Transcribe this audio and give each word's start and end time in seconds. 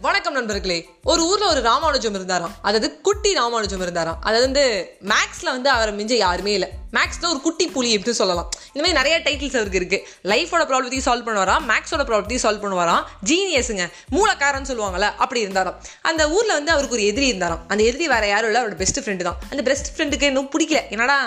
வணக்கம் 0.00 0.32
நண்பர்களே. 0.32 0.88
ஒரு 1.04 1.26
ஊர்ல 1.26 1.48
ஒரு 1.48 1.60
ராமானுஜம் 1.60 2.14
இருந்தாராம். 2.14 2.50
அதாவது 2.62 3.00
குட்டி 3.00 3.32
ராமானுஜம் 3.32 3.80
இருந்தாராம். 3.80 4.16
அதாவது 4.20 4.44
வந்து 4.44 4.96
மேக்ஸ்ல 5.04 5.44
வந்து 5.44 5.70
அவரை 5.70 5.94
மிஞ்ச 5.94 6.12
யாருமே 6.12 6.52
இல்லை. 6.52 6.68
மேக்ஸ்ல 6.96 7.26
ஒரு 7.32 7.40
குட்டி 7.46 7.66
புலி 7.74 7.90
எப்படி 7.96 8.12
சொல்லலாம். 8.20 8.48
இந்த 8.72 8.80
மாதிரி 8.84 8.98
நிறைய 9.00 9.16
டைட்டில்ஸ் 9.26 9.56
அவருக்கு 9.58 9.80
இருக்கு. 9.80 9.98
லைஃபோட 10.32 10.62
ப்ராப்ளத்தையும் 10.70 11.06
சால்வ் 11.08 11.26
பண்ணுவாராம். 11.28 11.64
மேக்ஸோட 11.70 12.02
ப்ராப்ளத்தையும் 12.10 12.42
சால்வ் 12.44 12.62
பண்ணுவாராம். 12.64 13.02
ஜீனியஸுங்க 13.30 13.86
மூலக்காரன்னு 14.16 14.68
சொல்லுவாங்கல்ல 14.70 15.08
அப்படி 15.24 15.40
இருந்தாராம். 15.46 15.76
அந்த 16.10 16.22
ஊர்ல 16.36 16.52
வந்து 16.58 16.72
அவருக்கு 16.74 16.96
ஒரு 16.98 17.06
எதிரி 17.10 17.26
இருந்தாராம். 17.32 17.62
அந்த 17.72 17.82
எதிரி 17.90 18.06
வேற 18.14 18.26
யாரும் 18.32 18.50
இல்லை 18.50 18.62
அவரோட 18.62 18.76
பெஸ்ட் 18.82 19.00
ஃப்ரெண்டு 19.00 19.26
தான். 19.28 19.38
அந்த 19.50 19.62
பெஸ்ட் 19.70 19.90
ஃப்ரெண்டுக்கு 19.94 20.28
இன்னும் 20.30 20.50
பிடிக்கல. 20.54 20.80
என்னடா 20.94 21.18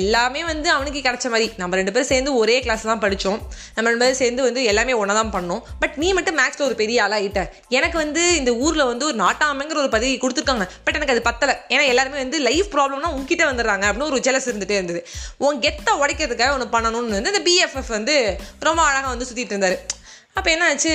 எல்லாமே 0.00 0.42
வந்து 0.52 0.70
அவனுக்கு 0.76 1.02
கிடைச்ச 1.08 1.26
மாதிரி. 1.34 1.48
நம்ம 1.62 1.76
ரெண்டு 1.80 1.92
பேரும் 1.92 2.10
சேர்ந்து 2.12 2.34
ஒரே 2.42 2.56
கிளாஸ் 2.66 2.88
தான் 2.92 3.02
படித்தோம் 3.04 3.40
நம்ம 3.74 3.86
ரெண்டு 3.90 4.04
பேரும் 4.04 4.20
சேர்ந்து 4.22 4.42
வந்து 4.48 4.62
எல்லாமே 4.72 4.92
ஒன்றா 5.02 5.16
தான் 5.20 5.32
பண்ணோம். 5.36 5.62
பட் 5.82 5.96
நீ 6.02 6.10
மட்டும் 6.18 6.38
மேக்ஸில் 6.40 6.66
ஒரு 6.68 6.74
பெரிய 6.82 6.98
ஆளாகிட்ட 7.06 7.42
எனக்கு 7.78 7.96
வந்து 8.04 8.24
இந்த 8.40 8.50
ஊரில் 8.64 8.88
வந்து 8.92 9.06
ஒரு 9.10 9.18
நாட்டாமைங்கிற 9.24 9.80
ஒரு 9.84 9.92
பதவி 9.96 10.14
கொடுத்துருக்காங்க. 10.24 10.66
பட் 10.84 10.98
எனக்கு 11.00 11.14
அது 11.16 11.24
பத்தலை. 11.30 11.56
ஏன்னா 11.74 11.86
எல்லாருமே 11.92 12.18
வந்து 12.24 12.38
லைஃப் 12.48 12.70
ப்ராப்ளம்னா 12.74 13.10
உங்ககிட்ட 13.16 13.44
வந்துடுறாங்க 13.52 13.84
அப்படின்னு 13.88 14.10
ஒரு 14.12 14.24
ஜெலஸ் 14.28 14.48
இருந்துகிட்டே 14.50 14.78
இருந்தது. 14.88 15.06
உன் 15.46 15.60
கெத்தை 15.60 15.92
உடைக்கிறதுக்காக 16.02 16.56
ஒன்று 16.56 16.74
பண்ணணும்னு 16.76 17.16
வந்து 17.18 17.32
இந்த 17.36 17.44
பிஎஃப்எஃப் 17.48 17.96
வந்து 17.98 18.16
ரொம்ப 18.68 18.82
அழகாக 18.82 19.14
வந்து 19.14 19.28
சுற்றிட்டு 19.30 19.54
இருந்தார். 19.54 19.78
அப்போ 20.38 20.50
என்ன 20.54 20.66
ஆச்சு 20.70 20.92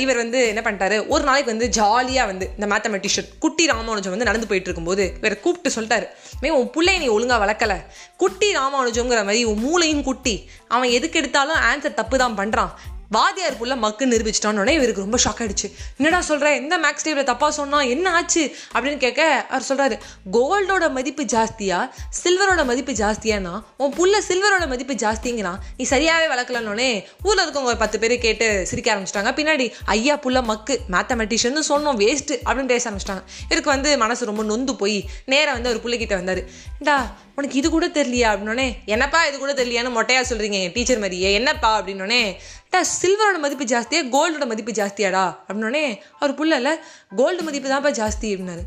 இவர் 0.00 0.18
வந்து 0.22 0.38
என்ன 0.46 0.60
பண்ணிட்டாரு? 0.64 0.96
ஒரு 1.14 1.22
நாளைக்கு 1.28 1.50
வந்து 1.52 1.68
ஜாலியாக 1.76 2.30
வந்து 2.30 2.46
இந்த 2.58 2.66
மேத்தமெட்டிஷியன் 2.72 3.28
குட்டி 3.44 3.66
ராமானுஜம் 3.66 4.14
வந்து 4.14 4.28
நடந்து 4.28 4.48
போயிட்டு 4.50 4.70
இருக்கும்போது 4.70 5.04
இவரை 5.18 5.36
கூப்பிட்டு 5.40 5.70
சொல்லிட்டாரு. 5.76 6.06
மே 6.40 6.50
உன் 6.58 6.70
பிள்ளைய 6.74 6.98
நீ 7.02 7.06
ஒழுங்காக 7.16 7.40
வளர்க்கல. 7.44 7.74
குட்டி 8.22 8.48
ராமானுஜங்கிற 8.56 9.20
மாதிரி 9.28 9.44
உன் 9.52 9.62
மூளையும் 9.66 10.02
குட்டி. 10.08 10.34
அவன் 10.68 10.94
எதுக்கு 10.98 11.18
எடுத்தாலும் 11.20 11.62
ஆன்சர் 11.70 11.98
தப்பு 12.00 12.18
தான் 12.18 12.38
பண்ணுறான் 12.38 12.72
வாதியார் 13.12 13.56
புள்ள 13.60 13.76
மக்கு 13.76 14.06
நிரூபிச்சிட்டான்னு 14.06 14.68
இவருக்கு 14.68 15.00
ரொம்ப 15.00 15.18
ஷாக் 15.24 15.40
ஆயிடுச்சு. 15.42 15.72
என்னடா 15.96 16.24
சொல்ற? 16.28 16.54
எந்த 16.54 16.78
மேக்ஸ் 16.78 17.06
டேபிள் 17.06 17.22
தப்பா 17.22 17.50
சொன்னா 17.50 17.82
என்ன 17.82 18.12
ஆச்சு? 18.12 18.54
அப்படின்னு 18.74 18.96
கேட்க 18.96 19.46
அவர் 19.50 19.68
சொல்றாரு 19.68 19.96
கோல்டோட 20.32 20.90
மதிப்பு 20.90 21.22
ஜாஸ்தியா? 21.22 21.90
சில்வரோட 22.24 22.64
மதிப்பு 22.64 22.92
ஜாஸ்தியானா? 22.92 23.64
உன் 23.76 23.92
புள்ள 23.92 24.20
சில்வரோட 24.28 24.68
மதிப்பு 24.68 24.94
ஜாஸ்திங்கிறான் 24.94 25.58
நீ 25.76 25.86
சரியாவே 25.90 26.26
வளர்க்கலன்னொடனே 26.34 27.04
ஊர்ல 27.22 27.46
இருக்கவங்க 27.46 27.70
ஒரு 27.72 27.76
பத்து 27.76 27.98
பேர் 27.98 28.18
கேட்டு 28.18 28.66
சிரிக்க 28.66 28.94
ஆரம்பிச்சிட்டாங்க. 28.94 29.32
பின்னாடி 29.40 29.72
ஐயா 29.84 30.18
புள்ள 30.18 30.42
மக்கு 30.42 30.80
மேத்தமெட்டிஷியன் 30.90 31.60
சொன்னோம் 31.68 31.98
வேஸ்ட் 32.02 32.34
அப்படின்னு 32.44 32.66
பேச 32.66 32.90
ஆரம்பிச்சிட்டாங்க. 32.90 33.22
இவருக்கு 33.44 33.70
வந்து 33.70 33.98
மனசு 33.98 34.24
ரொம்ப 34.24 34.42
நொந்து 34.42 34.74
போய் 34.74 35.04
நேராக 35.24 35.58
வந்து 35.58 35.70
ஒரு 35.70 35.80
பிள்ளைகிட்ட 35.84 36.18
வந்தாரு 36.22 36.44
டா 36.78 37.14
உனக்கு 37.34 37.58
இது 37.58 37.70
கூட 37.70 37.86
தெரியலையா? 37.88 38.30
அப்படின்னோடனே 38.32 38.74
என்னப்பா 38.84 39.24
இது 39.24 39.38
கூட 39.38 39.52
தெரியலையான்னு 39.52 39.92
மொட்டையா 39.98 40.22
சொல்றீங்க 40.28 40.72
டீச்சர் 40.72 40.98
மாதிரியே. 40.98 41.32
என்னப்பா? 41.32 41.82
அப்படின்னோடனே 41.82 42.34
டா 42.72 42.80
சில்வரோட 43.00 43.38
மதிப்பு 43.38 43.64
ஜாஸ்தியாக 43.72 44.10
கோல்டோட 44.14 44.44
மதிப்பு 44.50 44.72
ஜாஸ்தியாடா? 44.72 45.24
அப்படின்னோடனே 45.46 45.82
அவர் 46.18 46.34
புள்ள 46.38 46.52
இல்லை 46.60 46.72
கோல்டு 47.16 47.42
மதிப்பு 47.42 47.68
தான்ப்பா 47.72 47.90
ஜாஸ்தி 47.98 48.28
அப்படின்னாரு. 48.32 48.62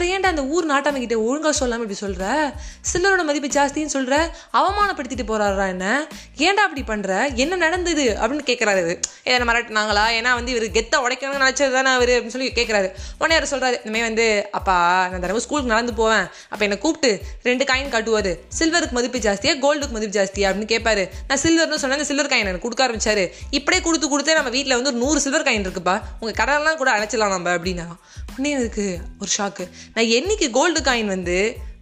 அப்புறம் 0.00 0.18
ஏன்டா 0.18 0.28
அந்த 0.34 0.42
ஊர் 0.46 0.66
நாட்டாம 0.66 1.14
ஒழுங்காக 1.14 1.52
சொல்லாமல் 1.56 1.86
இப்படி 1.86 1.98
சொல்கிற 1.98 2.26
சில்லரோட 2.90 3.22
மதிப்பு 3.22 3.48
ஜாஸ்தின்னு 3.56 3.92
சொல்கிற 3.94 4.34
அவமானப்படுத்திட்டு 4.52 5.24
போறாரா 5.30 5.66
என்ன? 5.68 5.86
ஏன்டா 6.36 6.62
அப்படி 6.66 6.82
பண்ணுற 6.86 7.34
என்ன 7.34 7.56
நடந்தது? 7.56 8.16
அப்படின்னு 8.20 8.46
கேட்குறாரு 8.50 8.80
இவரு. 8.82 8.94
ஏ 9.26 9.32
என்ன 9.32 9.46
மிரட்டினாங்களா 9.52 10.04
ஏன்னா 10.18 10.32
வந்து 10.38 10.52
இவர் 10.54 10.66
கெத்தை 10.76 10.98
உடைக்கணும்னு 11.06 11.42
நினச்சது 11.44 11.72
தானே 11.72 11.90
அவர் 11.90 12.08
அப்படின்னு 12.08 12.34
சொல்லி 12.34 12.48
கேட்குறாரு 12.54 12.88
உடனே 13.18 13.36
அவர் 13.38 13.50
சொல்றாரு 13.52 13.80
இனிமே 13.82 14.02
வந்து 14.02 14.48
அப்பா 14.50 14.76
நான் 15.10 15.20
தினமும் 15.20 15.44
ஸ்கூலுக்கு 15.46 15.72
நடந்து 15.72 15.94
போவேன். 15.94 16.24
அப்போ 16.48 16.64
என்னை 16.64 16.78
கூப்பிட்டு 16.78 17.10
ரெண்டு 17.42 17.64
காயின் 17.64 17.92
காட்டுவாரு. 17.96 18.32
சில்வருக்கு 18.58 18.90
மதிப்பு 18.90 19.18
ஜாஸ்தியா 19.18 19.54
கோல்டுக்கு 19.66 19.96
மதிப்பு 19.98 20.16
ஜாஸ்தியா? 20.18 20.46
அப்படின்னு 20.50 20.70
கேட்பாரு 20.74 21.04
நான் 21.28 21.42
சில்வர்னு 21.44 21.82
சொன்னேன் 21.82 21.98
அந்த 21.98 22.04
சில்வர் 22.04 22.30
காயின் 22.32 22.46
எனக்கு 22.46 22.66
கொடுக்க 22.68 22.88
ஆரம்பிச்சாரு. 22.88 23.26
இப்படியே 23.50 23.82
கொடுத்து 23.82 24.08
கொடுத்தே 24.12 24.34
நம்ம 24.34 24.50
வீட்டில் 24.50 24.76
வந்து 24.78 24.92
ஒரு 24.92 25.00
நூறு 25.04 25.20
சில்வர் 25.20 25.46
காயின் 25.46 25.68
இருக்குப்பா. 25.68 26.00
உங்கள் 26.20 26.38
கடன்லாம் 26.40 26.80
கூட 26.82 26.90
அழைச்சிடலாம் 26.98 27.36
நம்ம 27.36 27.54
அப்படின்னா. 27.56 27.88
உடனே 28.32 28.50
எனக்கு 28.50 28.84
ஒரு 29.18 29.30
ஷாக்கு 29.38 29.64
நான் 29.94 30.12
என்னைக்கு 30.12 30.46
கோல்டு 30.50 30.80
காயின் 30.80 31.06
வந்து 31.06 31.36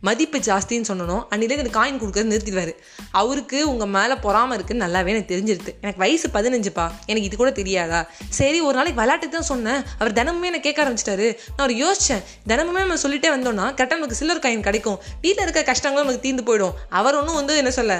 மதிப்பு 0.06 0.38
ஜாஸ்தின்னு 0.46 0.88
சொன்னனும் 0.88 1.22
அன்னிலே 1.32 1.54
எனக்கு 1.58 1.72
காயின் 1.78 1.98
கொடுக்குறது 2.00 2.30
நிறுத்திடுவார். 2.32 2.72
அவருக்கு 3.20 3.58
உங்கள் 3.70 3.90
மேலே 3.96 4.14
பொறாமல் 4.24 4.56
இருக்குன்னு 4.56 4.84
நல்லாவே 4.84 5.10
எனக்கு 5.14 5.30
தெரிஞ்சிருது. 5.32 5.72
எனக்கு 5.82 6.00
வயசு 6.02 6.26
பதினஞ்சுப்பா. 6.36 6.84
எனக்கு 7.10 7.26
இது 7.28 7.36
கூட 7.40 7.50
தெரியாதா? 7.58 8.00
சரி 8.38 8.58
ஒரு 8.66 8.74
நாளைக்கு 8.78 9.00
விளையாட்டு 9.00 9.28
தான் 9.36 9.48
சொன்னேன். 9.50 9.80
அவர் 9.98 10.12
தினமுமே 10.18 10.48
என்ன 10.50 10.60
கேட்க 10.66 10.78
ஆரம்பிச்சிட்டாரு. 10.84 11.28
நான் 11.54 11.64
ஒரு 11.68 11.76
யோசித்தேன் 11.84 12.22
தினமுமே 12.52 12.82
நம்ம 12.84 12.98
சொல்லிட்டே 13.04 13.30
வந்தோம்னா 13.36 13.66
கரெக்டாக 13.80 13.98
நமக்கு 14.00 14.18
சில்லர் 14.20 14.42
காயின் 14.44 14.64
கிடைக்கும். 14.68 14.98
வீட்டில் 15.24 15.44
இருக்க 15.46 15.64
கஷ்டங்களும் 15.72 16.06
நமக்கு 16.06 16.24
தீர்ந்து 16.26 16.44
போயிடும். 16.50 16.76
அவர் 17.00 17.18
ஒன்றும் 17.20 17.38
வந்து 17.40 17.56
என்ன 17.62 17.72
சொல்ல 17.78 17.98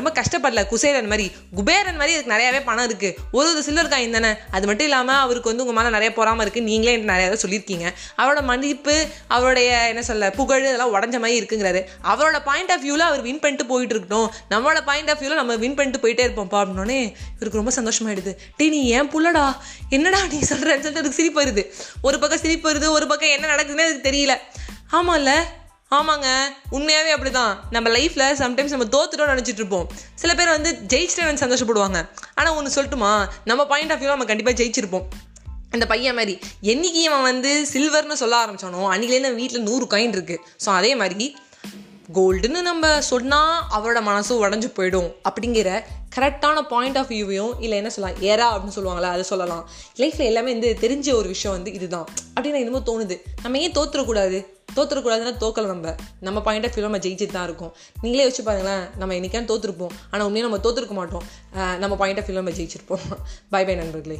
ரொம்ப 0.00 0.12
கஷ்டப்படல. 0.20 0.66
குசேரன் 0.74 1.10
மாதிரி 1.14 1.26
குபேரன் 1.60 1.98
மாதிரி 2.02 2.14
அதுக்கு 2.16 2.34
நிறையாவே 2.34 2.62
பணம் 2.68 2.86
இருக்குது 2.90 3.16
ஒரு 3.38 3.48
ஒரு 3.54 3.62
சில்லர் 3.68 3.92
காயின் 3.94 4.16
தானே. 4.18 4.32
அது 4.56 4.64
மட்டும் 4.70 4.88
இல்லாமல் 4.90 5.20
அவருக்கு 5.24 5.50
வந்து 5.52 5.64
உங்கள் 5.66 5.78
மேலே 5.80 5.94
நிறைய 5.96 6.12
பொறாமல் 6.20 6.44
இருக்குது 6.46 6.68
நீங்களே 6.70 6.94
எனக்கு 6.96 7.12
நிறைய 7.14 7.40
சொல்லியிருக்கீங்க. 7.46 7.86
அவரோட 8.20 8.42
மதிப்பு 8.52 8.96
அவருடைய 9.36 9.70
என்ன 9.92 10.04
சொல்ல 10.12 10.30
புகழ் 10.40 10.64
இதெல்லாம் 10.68 10.94
உடஞ்சி 10.96 11.12
மாதிரி 11.18 11.40
இருக்குங்கிறாரு. 11.40 11.84
அவரோட 12.04 12.44
பாயிண்ட் 12.44 12.70
ஆஃப் 12.70 12.80
வியூவில் 12.80 13.00
அவர் 13.00 13.20
வின் 13.20 13.40
பண்ணிட்டு 13.40 13.66
போயிட்டு 13.66 13.94
இருக்கட்டும் 13.94 14.32
நம்மளோட 14.50 14.84
பாயிண்ட் 14.84 15.10
ஆஃப் 15.10 15.18
வியூவில் 15.18 15.38
நம்ம 15.38 15.56
வின் 15.56 15.74
பண்ணிட்டு 15.74 16.08
போயிட்டே 16.08 16.26
இருப்போம்ப்பா 16.26 16.64
அப்படின்னோடனே 16.64 17.14
இவருக்கு 17.36 17.62
ரொம்ப 17.62 17.70
சந்தோஷமாயிடுது. 17.70 18.36
டே 18.56 18.68
நீ 18.68 18.84
ஏன் 18.84 19.08
புள்ளடா? 19.08 19.56
என்னடா 19.88 20.26
நீ 20.26 20.38
சொல்கிறேன்னு 20.38 20.82
சொல்லிட்டு 20.82 20.94
எனக்கு 20.94 21.12
சிரிப்பு 21.12 21.42
வருது. 21.42 21.72
ஒரு 22.02 22.18
பக்கம் 22.18 22.38
சிரிப்பு 22.38 22.72
வருது 22.72 22.88
ஒரு 22.88 23.06
பக்கம் 23.06 23.28
என்ன 23.28 23.54
நடக்குதுன்னு 23.54 24.02
எனக்கு 24.02 24.10
தெரியல. 24.10 24.38
ஆமாம்ல 24.94 25.42
ஆமாங்க. 25.90 26.42
உண்மையாகவே 26.70 27.22
அப்படிதான். 27.22 27.56
நம்ம 27.70 27.90
லைஃப்பில் 27.90 28.34
சம்டைம்ஸ் 28.34 28.76
நம்ம 28.76 28.84
தோத்துட்டோம் 28.84 29.18
நினச்சிட்டு 29.18 29.48
இருப்போம். 29.48 29.90
சில 30.14 30.34
பேர் 30.34 30.48
வந்து 30.48 30.78
ஜெயிச்சிட்டேன் 30.88 31.34
சந்தோஷப்படுவாங்க. 31.34 32.08
ஆனால் 32.34 32.54
ஒன்று 32.54 32.82
சொல்லட்டுமா? 32.82 33.28
நம்ம 33.44 33.66
பாயிண்ட் 33.66 33.92
ஆஃப் 33.92 33.98
வியூவில் 33.98 34.18
நம்ம 34.18 34.24
கண்டிப்பாக 34.24 34.62
ஜெயிச்சிருப்போம். 34.62 35.33
அந்த 35.74 35.86
பையன் 35.92 36.18
மாதிரி 36.18 36.34
என்னைக்கு 36.72 37.00
இவன் 37.08 37.22
வந்து 37.22 37.50
சில்வர்னு 37.72 38.20
சொல்ல 38.22 38.36
ஆரம்பிச்சானோ 38.42 38.82
அன்னைக்குலேருந்து 38.92 39.40
வீட்டில் 39.40 39.66
நூறு 39.68 39.86
காயின் 39.90 40.14
இருக்கு. 40.16 40.36
ஸோ 40.64 40.68
அதே 40.80 40.92
மாதிரி 41.02 41.26
கோல்டுன்னு 42.14 42.60
நம்ம 42.62 42.86
சொன்னால் 43.00 43.52
அவரோட 43.76 43.98
மனசும் 44.08 44.40
உடஞ்சு 44.42 44.68
போயிடும் 44.78 45.08
அப்படிங்கிற 45.28 45.68
கரெக்டான 46.16 46.58
பாயிண்ட் 46.68 46.98
ஆஃப் 46.98 47.10
வியூவையும் 47.10 47.54
இல்லை 47.60 47.76
என்ன 47.76 47.90
சொல்லலாம் 47.90 48.20
ஏரா 48.22 48.46
அப்படின்னு 48.52 48.76
சொல்லுவாங்களா 48.76 49.12
அதை 49.14 49.22
சொல்லலாம். 49.22 49.62
லைஃப்பில் 49.96 50.30
எல்லாமே 50.30 50.50
வந்து 50.52 50.76
தெரிஞ்ச 50.80 51.08
ஒரு 51.14 51.28
விஷயம் 51.28 51.56
வந்து 51.56 51.72
இதுதான். 51.78 52.06
அப்படின்னு 52.34 52.60
என்னமோ 52.64 52.82
தோணுது. 52.90 53.16
நம்ம 53.42 53.58
ஏன் 53.58 53.72
தோத்துறக்கூடாது 53.72 54.38
தோத்துறக்கூடாதுன்னா 54.76 55.32
தோக்கலை 55.44 55.66
நம்ம. 55.66 55.94
நம்ம 56.20 56.42
பாயிண்ட் 56.42 56.66
ஆஃப் 56.66 56.76
வியூ 56.76 56.86
நம்ம 56.88 56.98
ஜெயிச்சுட்டு 56.98 57.36
தான் 57.38 57.44
இருக்கும். 57.44 57.72
நீங்களே 58.02 58.24
வச்சு 58.24 58.42
பாருங்களேன் 58.42 58.86
நம்ம 58.98 59.14
என்னைக்கான 59.14 59.48
தோற்றுருப்போம் 59.52 59.96
ஆனால் 60.10 60.26
உண்மையாக 60.26 60.48
நம்ம 60.48 60.62
தோற்றுருக்க 60.66 60.96
மாட்டோம். 61.00 61.26
நம்ம 61.78 61.96
பாயிண்ட் 61.96 62.20
ஆஃப் 62.20 62.28
வியூ 62.28 62.40
நம்ம 62.40 62.50
ஜெயிச்சிருப்போம். 62.50 63.04
பை 63.54 63.64
பை 63.64 63.74
நண்பர்களே. 63.74 64.18